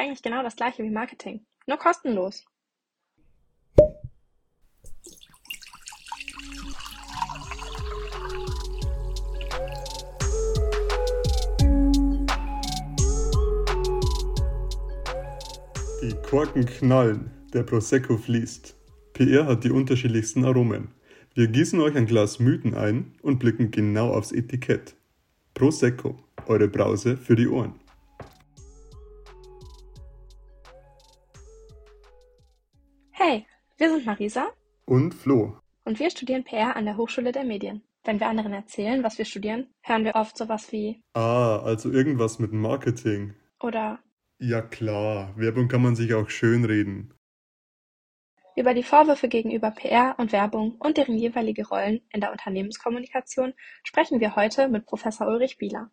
[0.00, 2.44] eigentlich genau das gleiche wie Marketing, nur kostenlos.
[16.02, 18.74] Die Korken knallen, der Prosecco fließt.
[19.12, 20.94] PR hat die unterschiedlichsten Aromen.
[21.34, 24.94] Wir gießen euch ein Glas Mythen ein und blicken genau aufs Etikett.
[25.52, 27.74] Prosecco, eure Brause für die Ohren.
[33.80, 34.48] Wir sind Marisa
[34.86, 35.56] Und Flo.
[35.84, 37.82] und wir studieren PR an der Hochschule der Medien.
[38.04, 42.38] Wenn wir anderen erzählen, was wir studieren, hören wir oft sowas wie Ah, also irgendwas
[42.38, 43.34] mit Marketing.
[43.60, 43.98] oder
[44.38, 47.12] Ja klar, Werbung kann man sich auch schönreden.
[48.56, 54.20] Über die Vorwürfe gegenüber PR und Werbung und deren jeweilige Rollen in der Unternehmenskommunikation sprechen
[54.20, 55.90] wir heute mit Professor Ulrich Bieler.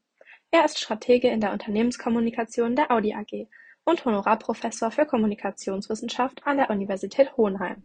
[0.51, 3.47] Er ist Stratege in der Unternehmenskommunikation der Audi AG
[3.87, 7.83] und Honorarprofessor für Kommunikationswissenschaft an der Universität Hohenheim.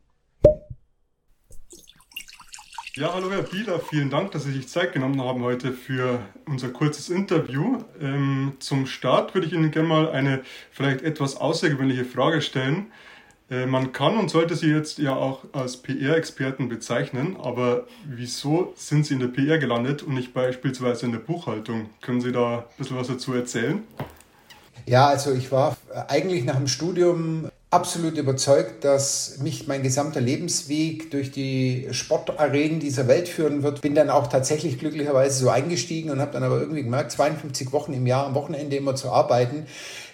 [2.94, 6.68] Ja, hallo Herr Bieler, vielen Dank, dass Sie sich Zeit genommen haben heute für unser
[6.68, 7.78] kurzes Interview.
[8.00, 12.92] Ähm, zum Start würde ich Ihnen gerne mal eine vielleicht etwas außergewöhnliche Frage stellen.
[13.48, 19.06] Äh, man kann und sollte Sie jetzt ja auch als PR-Experten bezeichnen, aber wieso sind
[19.06, 21.90] Sie in der PR gelandet und nicht beispielsweise in der Buchhaltung?
[22.02, 23.84] Können Sie da ein bisschen was dazu erzählen?
[24.86, 25.76] Ja, also ich war
[26.08, 33.08] eigentlich nach dem Studium absolut überzeugt, dass mich mein gesamter Lebensweg durch die Sportarenen dieser
[33.08, 33.80] Welt führen wird.
[33.80, 37.94] Bin dann auch tatsächlich glücklicherweise so eingestiegen und habe dann aber irgendwie gemerkt, 52 Wochen
[37.94, 39.66] im Jahr am Wochenende immer zu arbeiten,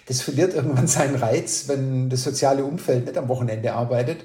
[0.09, 4.17] das verliert irgendwann seinen Reiz, wenn das soziale Umfeld nicht am Wochenende arbeitet.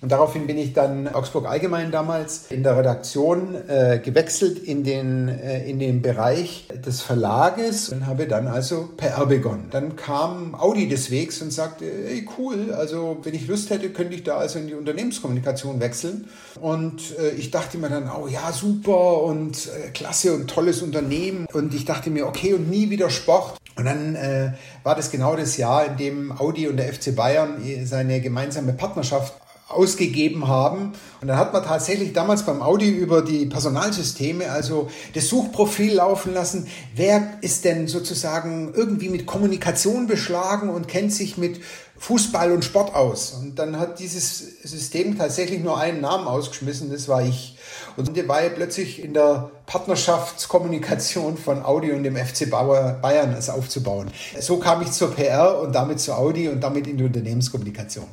[0.00, 5.28] Und daraufhin bin ich dann Augsburg Allgemein damals in der Redaktion äh, gewechselt in den,
[5.28, 9.68] äh, in den Bereich des Verlages und habe dann also PR begonnen.
[9.70, 14.14] Dann kam Audi des Wegs und sagte, ey cool, also wenn ich Lust hätte, könnte
[14.14, 16.28] ich da also in die Unternehmenskommunikation wechseln.
[16.60, 21.46] Und äh, ich dachte mir dann, oh ja, super und äh, klasse und tolles Unternehmen.
[21.52, 23.58] Und ich dachte mir, okay, und nie wieder Sport.
[23.76, 27.64] Und dann äh, war das genau das Jahr, in dem Audi und der FC Bayern
[27.64, 29.34] äh, seine gemeinsame Partnerschaft
[29.68, 30.92] ausgegeben haben.
[31.20, 36.32] Und dann hat man tatsächlich damals beim Audi über die Personalsysteme, also das Suchprofil laufen
[36.32, 36.66] lassen.
[36.94, 41.60] Wer ist denn sozusagen irgendwie mit Kommunikation beschlagen und kennt sich mit
[41.98, 43.32] Fußball und Sport aus?
[43.32, 47.56] Und dann hat dieses System tatsächlich nur einen Namen ausgeschmissen, das war ich.
[47.98, 53.50] Und der war ja plötzlich in der Partnerschaftskommunikation von Audi und dem FC Bayern es
[53.50, 54.10] aufzubauen.
[54.40, 58.06] So kam ich zur PR und damit zu Audi und damit in die Unternehmenskommunikation.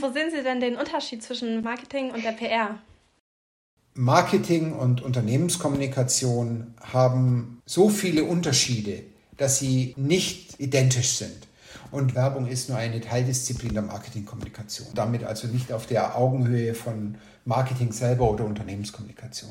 [0.00, 2.78] Wo sehen Sie denn den Unterschied zwischen Marketing und der PR?
[3.94, 9.02] Marketing und Unternehmenskommunikation haben so viele Unterschiede,
[9.36, 11.48] dass sie nicht identisch sind.
[11.90, 14.88] Und Werbung ist nur eine Teildisziplin der Marketingkommunikation.
[14.94, 19.50] Damit also nicht auf der Augenhöhe von Marketing selber oder Unternehmenskommunikation.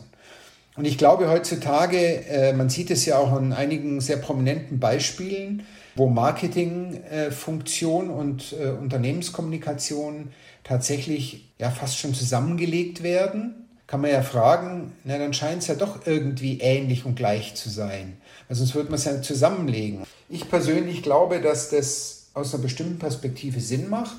[0.77, 5.65] Und ich glaube heutzutage, äh, man sieht es ja auch an einigen sehr prominenten Beispielen,
[5.99, 10.31] wo Marketingfunktion und äh, Unternehmenskommunikation
[10.63, 13.67] tatsächlich ja fast schon zusammengelegt werden.
[13.85, 17.69] Kann man ja fragen, na dann scheint es ja doch irgendwie ähnlich und gleich zu
[17.69, 18.17] sein.
[18.47, 20.03] Weil sonst würde man es ja zusammenlegen.
[20.29, 24.15] Ich persönlich glaube, dass das aus einer bestimmten Perspektive Sinn macht.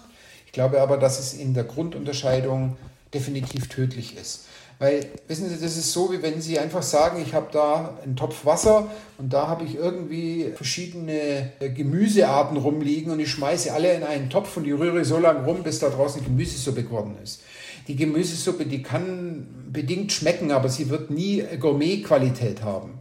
[0.46, 2.76] Ich glaube aber, dass es in der Grundunterscheidung
[3.14, 4.46] definitiv tödlich ist.
[4.80, 8.16] Weil, wissen Sie, das ist so, wie wenn Sie einfach sagen, ich habe da einen
[8.16, 13.92] Topf Wasser und da habe ich irgendwie verschiedene äh, Gemüsearten rumliegen und ich schmeiße alle
[13.92, 17.42] in einen Topf und die rühre so lange rum, bis da draußen Gemüsesuppe geworden ist.
[17.88, 23.00] Die Gemüsesuppe, die kann bedingt schmecken, aber sie wird nie Gourmet-Qualität haben.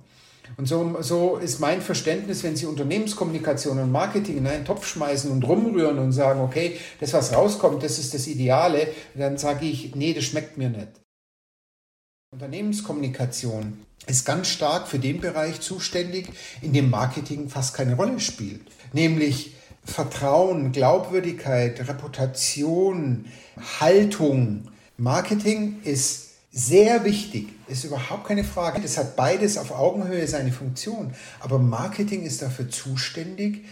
[0.58, 5.32] Und so, so ist mein Verständnis, wenn Sie Unternehmenskommunikation und Marketing in einen Topf schmeißen
[5.32, 9.96] und rumrühren und sagen, okay, das, was rauskommt, das ist das Ideale, dann sage ich,
[9.96, 10.90] nee, das schmeckt mir nicht.
[12.32, 16.30] Unternehmenskommunikation ist ganz stark für den Bereich zuständig,
[16.62, 18.62] in dem Marketing fast keine Rolle spielt.
[18.94, 23.26] Nämlich Vertrauen, Glaubwürdigkeit, Reputation,
[23.80, 24.68] Haltung.
[24.96, 28.80] Marketing ist sehr wichtig, ist überhaupt keine Frage.
[28.80, 31.16] Das hat beides auf Augenhöhe seine Funktion.
[31.40, 33.66] Aber Marketing ist dafür zuständig,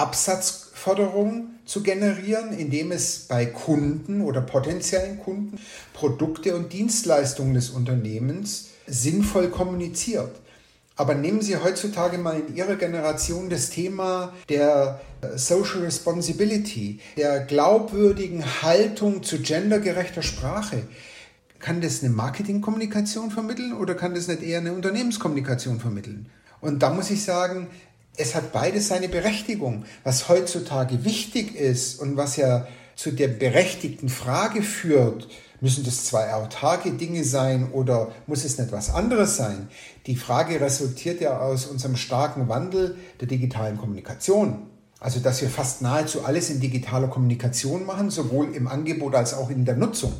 [0.00, 5.60] Absatzförderung zu generieren, indem es bei Kunden oder potenziellen Kunden
[5.92, 10.40] Produkte und Dienstleistungen des Unternehmens sinnvoll kommuniziert.
[10.96, 15.00] Aber nehmen Sie heutzutage mal in Ihrer Generation das Thema der
[15.36, 20.82] Social Responsibility, der glaubwürdigen Haltung zu gendergerechter Sprache.
[21.58, 26.30] Kann das eine Marketingkommunikation vermitteln oder kann das nicht eher eine Unternehmenskommunikation vermitteln?
[26.60, 27.68] Und da muss ich sagen,
[28.16, 29.84] Es hat beides seine Berechtigung.
[30.04, 32.66] Was heutzutage wichtig ist und was ja
[32.96, 35.28] zu der berechtigten Frage führt,
[35.60, 39.68] Müssen das zwei autarke Dinge sein oder muss es nicht was anderes sein?
[40.06, 44.66] Die Frage resultiert ja aus unserem starken Wandel der digitalen Kommunikation.
[45.00, 49.48] Also, dass wir fast nahezu alles in digitaler Kommunikation machen, sowohl im Angebot als auch
[49.48, 50.12] in der Nutzung.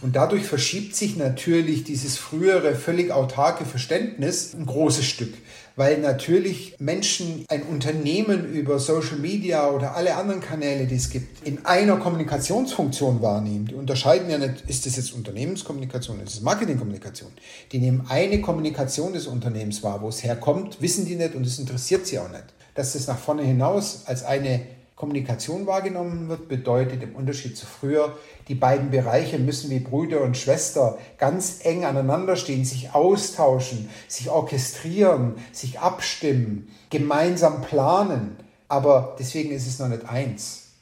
[0.00, 5.34] Und dadurch verschiebt sich natürlich dieses frühere, völlig autarke Verständnis ein großes Stück
[5.76, 11.46] weil natürlich Menschen ein Unternehmen über Social Media oder alle anderen Kanäle, die es gibt,
[11.46, 13.66] in einer Kommunikationsfunktion wahrnehmen.
[13.66, 17.30] Die unterscheiden ja nicht, ist das jetzt Unternehmenskommunikation, ist es Marketingkommunikation.
[17.72, 20.00] Die nehmen eine Kommunikation des Unternehmens wahr.
[20.00, 22.44] Wo es herkommt, wissen die nicht und es interessiert sie auch nicht.
[22.74, 24.60] Dass das nach vorne hinaus als eine
[24.96, 28.16] Kommunikation wahrgenommen wird, bedeutet im Unterschied zu früher,
[28.48, 34.30] die beiden Bereiche müssen wie Brüder und Schwester ganz eng aneinander stehen, sich austauschen, sich
[34.30, 38.38] orchestrieren, sich abstimmen, gemeinsam planen.
[38.68, 40.72] Aber deswegen ist es noch nicht eins.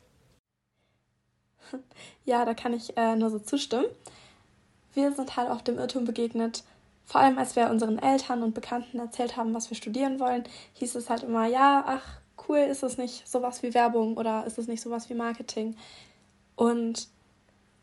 [2.26, 3.84] Ja, da kann ich äh, nur so zustimmen.
[4.94, 6.64] Wir sind halt auf dem Irrtum begegnet,
[7.05, 10.94] vor allem als wir unseren Eltern und Bekannten erzählt haben, was wir studieren wollen, hieß
[10.94, 14.67] es halt immer, ja, ach, cool, ist es nicht sowas wie Werbung oder ist es
[14.67, 15.76] nicht sowas wie Marketing?
[16.56, 17.08] Und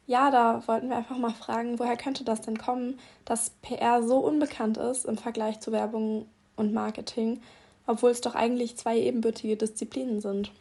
[0.07, 4.17] ja, da wollten wir einfach mal fragen, woher könnte das denn kommen, dass PR so
[4.17, 6.25] unbekannt ist im Vergleich zu Werbung
[6.55, 7.41] und Marketing,
[7.87, 10.51] obwohl es doch eigentlich zwei ebenbürtige Disziplinen sind.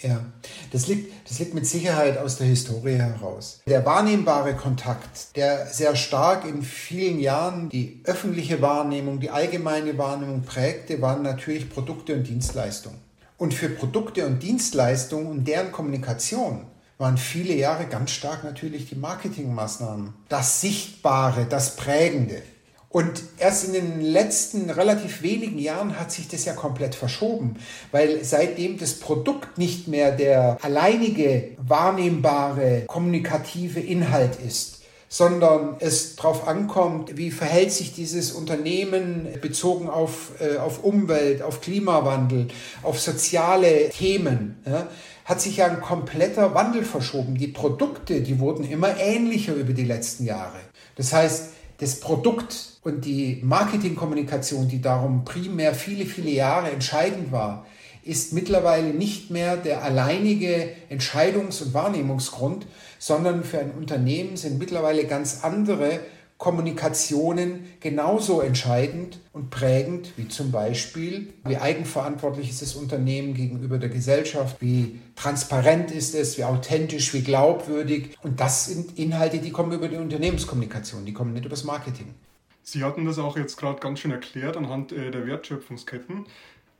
[0.00, 0.24] Ja,
[0.72, 3.60] das liegt, das liegt mit Sicherheit aus der Historie heraus.
[3.66, 10.42] Der wahrnehmbare Kontakt, der sehr stark in vielen Jahren die öffentliche Wahrnehmung, die allgemeine Wahrnehmung
[10.42, 12.98] prägte, waren natürlich Produkte und Dienstleistungen.
[13.38, 16.66] Und für Produkte und Dienstleistungen und deren Kommunikation
[16.98, 20.14] waren viele Jahre ganz stark natürlich die Marketingmaßnahmen.
[20.28, 22.42] Das Sichtbare, das Prägende.
[22.94, 27.56] Und erst in den letzten relativ wenigen Jahren hat sich das ja komplett verschoben,
[27.90, 36.46] weil seitdem das Produkt nicht mehr der alleinige wahrnehmbare kommunikative Inhalt ist, sondern es darauf
[36.46, 42.46] ankommt, wie verhält sich dieses Unternehmen bezogen auf, äh, auf Umwelt, auf Klimawandel,
[42.84, 44.62] auf soziale Themen.
[44.66, 44.86] Ja,
[45.24, 47.34] hat sich ja ein kompletter Wandel verschoben.
[47.34, 50.60] Die Produkte, die wurden immer ähnlicher über die letzten Jahre.
[50.94, 51.46] Das heißt,
[51.78, 57.66] das Produkt und die Marketingkommunikation, die darum primär viele, viele Jahre entscheidend war,
[58.04, 62.66] ist mittlerweile nicht mehr der alleinige Entscheidungs- und Wahrnehmungsgrund,
[62.98, 66.00] sondern für ein Unternehmen sind mittlerweile ganz andere
[66.38, 73.88] Kommunikationen genauso entscheidend und prägend wie zum Beispiel, wie eigenverantwortlich ist das Unternehmen gegenüber der
[73.88, 78.18] Gesellschaft, wie transparent ist es, wie authentisch, wie glaubwürdig.
[78.22, 82.14] Und das sind Inhalte, die kommen über die Unternehmenskommunikation, die kommen nicht übers Marketing.
[82.62, 86.26] Sie hatten das auch jetzt gerade ganz schön erklärt anhand äh, der Wertschöpfungsketten.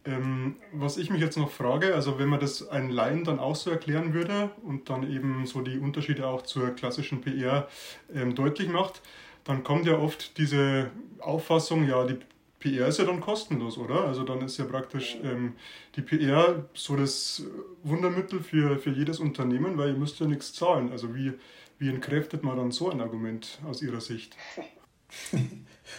[0.07, 3.57] Ähm, was ich mich jetzt noch frage, also wenn man das einen Laien dann auch
[3.57, 7.69] so erklären würde und dann eben so die Unterschiede auch zur klassischen PR
[8.15, 9.01] ähm, deutlich macht,
[9.45, 12.19] dann kommt ja oft diese Auffassung, ja, die
[12.61, 14.05] PR ist ja dann kostenlos, oder?
[14.05, 15.53] Also dann ist ja praktisch ähm,
[15.97, 17.45] die PR so das
[17.83, 20.91] Wundermittel für, für jedes Unternehmen, weil ihr müsst ja nichts zahlen.
[20.91, 21.35] Also wie,
[21.79, 24.37] wie entkräftet man dann so ein Argument aus Ihrer Sicht?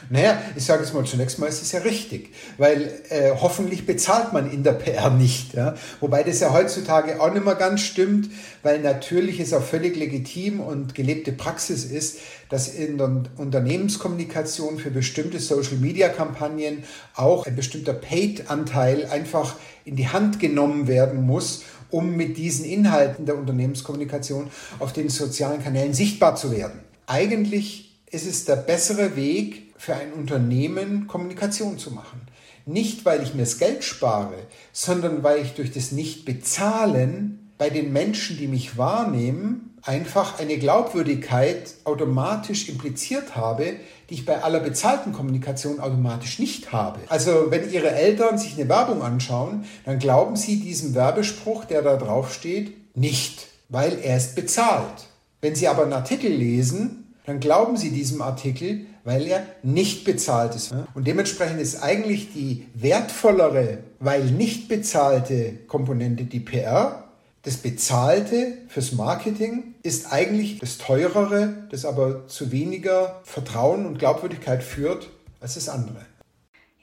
[0.10, 4.34] Naja, ich sage es mal, zunächst mal ist es ja richtig, weil äh, hoffentlich bezahlt
[4.34, 5.54] man in der PR nicht.
[5.54, 5.76] Ja?
[6.00, 8.30] Wobei das ja heutzutage auch nicht mehr ganz stimmt,
[8.62, 12.18] weil natürlich es auch völlig legitim und gelebte Praxis ist,
[12.50, 16.84] dass in der Unternehmenskommunikation für bestimmte Social-Media-Kampagnen
[17.15, 23.25] auch ein bestimmter Paid-Anteil einfach in die Hand genommen werden muss, um mit diesen Inhalten
[23.25, 24.50] der Unternehmenskommunikation
[24.80, 26.82] auf den sozialen Kanälen sichtbar zu werden.
[27.08, 32.22] Eigentlich ist es der bessere Weg, für ein Unternehmen Kommunikation zu machen.
[32.65, 34.36] Nicht, weil ich mir das Geld spare,
[34.72, 41.75] sondern weil ich durch das Nicht-Bezahlen bei den Menschen, die mich wahrnehmen, einfach eine Glaubwürdigkeit
[41.84, 43.75] automatisch impliziert habe,
[44.10, 47.00] die ich bei aller bezahlten Kommunikation automatisch nicht habe.
[47.08, 51.98] Also wenn Ihre Eltern sich eine Werbung anschauen, dann glauben Sie diesem Werbespruch, der da
[51.98, 55.08] drauf steht, nicht, weil er ist bezahlt.
[55.41, 60.56] Wenn Sie aber einen Artikel lesen, dann glauben Sie diesem Artikel, weil er nicht bezahlt
[60.56, 60.74] ist.
[60.94, 67.04] Und dementsprechend ist eigentlich die wertvollere, weil nicht bezahlte Komponente die PR.
[67.44, 74.64] Das Bezahlte fürs Marketing ist eigentlich das Teurere, das aber zu weniger Vertrauen und Glaubwürdigkeit
[74.64, 76.04] führt als das andere.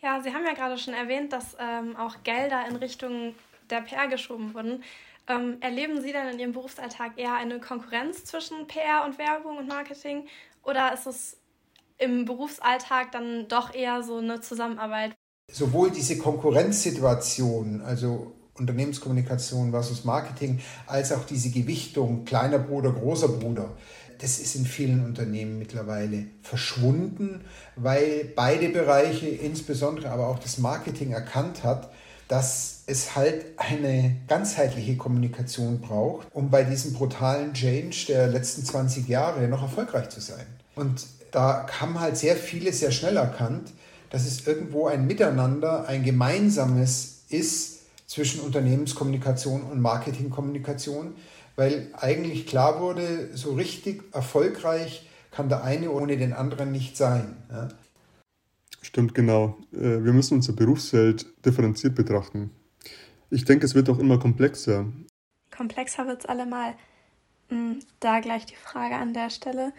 [0.01, 3.35] Ja, Sie haben ja gerade schon erwähnt, dass ähm, auch Gelder in Richtung
[3.71, 4.85] der PR geschoben wurden.
[5.29, 9.67] Ähm, erleben Sie denn in Ihrem Berufsalltag eher eine Konkurrenz zwischen PR und Werbung und
[9.67, 10.29] Marketing?
[10.63, 11.37] Oder ist es
[12.03, 15.13] im Berufsalltag dann doch eher so eine Zusammenarbeit?
[15.53, 23.71] sowohl diese Konkurrenzsituation, also Unternehmenskommunikation versus Marketing, als auch diese Gewichtung kleiner Bruder, großer Bruder,
[24.19, 27.41] das ist in vielen Unternehmen mittlerweile verschwunden,
[27.77, 31.91] weil beide Bereiche, insbesondere aber auch das Marketing, erkannt hat,
[32.29, 39.09] dass es halt eine ganzheitliche Kommunikation braucht, um bei diesem brutalen Change der letzten 20
[39.09, 40.47] Jahre noch erfolgreich zu sein.
[40.77, 43.73] Und da haben halt sehr viele sehr schnell erkannt,
[44.11, 51.15] dass es irgendwo ein Miteinander, ein gemeinsames ist zwischen Unternehmenskommunikation und Marketingkommunikation,
[51.57, 57.37] weil eigentlich klar wurde, so richtig erfolgreich kann der eine ohne den anderen nicht sein.
[57.51, 57.69] Ja?
[58.83, 59.57] Stimmt, genau.
[59.73, 62.51] Äh, wir müssen unser Berufsfeld differenziert betrachten.
[63.31, 64.87] Ich denke, es wird auch immer komplexer.
[65.51, 66.75] Komplexer wird es allemal.
[67.49, 69.73] Hm, da gleich die Frage an der Stelle.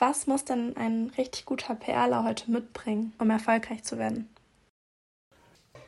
[0.00, 4.30] Was muss denn ein richtig guter PRler heute mitbringen, um erfolgreich zu werden?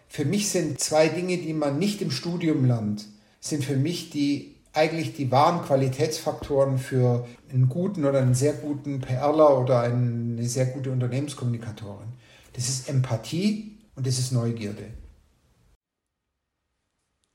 [0.07, 3.07] Für mich sind zwei Dinge, die man nicht im Studium lernt,
[3.40, 9.00] sind für mich die eigentlich die wahren Qualitätsfaktoren für einen guten oder einen sehr guten
[9.00, 12.09] PRler oder eine sehr gute Unternehmenskommunikatorin.
[12.52, 14.88] Das ist Empathie und das ist Neugierde.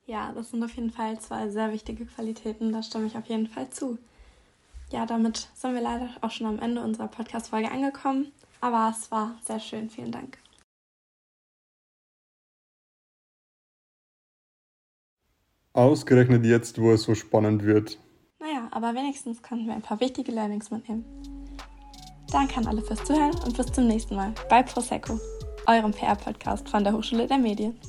[0.05, 3.47] Ja, das sind auf jeden Fall zwei sehr wichtige Qualitäten, da stimme ich auf jeden
[3.47, 3.97] Fall zu.
[4.89, 9.37] Ja, damit sind wir leider auch schon am Ende unserer Podcast-Folge angekommen, aber es war
[9.43, 9.89] sehr schön.
[9.89, 10.37] Vielen Dank.
[15.73, 17.99] Ausgerechnet jetzt, wo es so spannend wird.
[18.39, 21.05] Naja, aber wenigstens konnten wir ein paar wichtige Learnings mitnehmen.
[22.31, 25.19] Danke an alle fürs Zuhören und bis zum nächsten Mal bei Prosecco,
[25.67, 27.79] eurem PR-Podcast von der Hochschule der Medien.